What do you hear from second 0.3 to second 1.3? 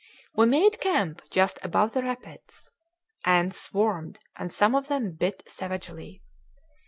We made camp